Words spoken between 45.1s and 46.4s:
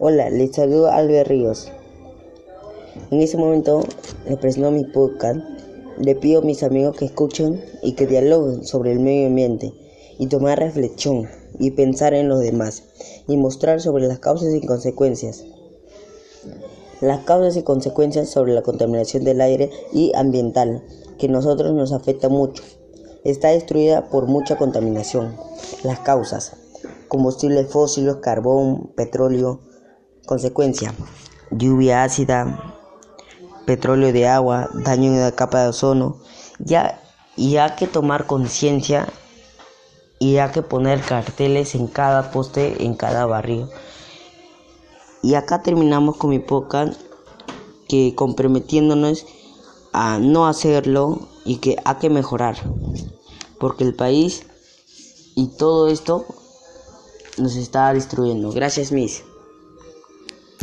Y acá terminamos con mi